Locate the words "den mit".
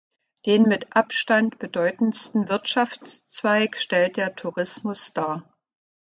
0.47-0.95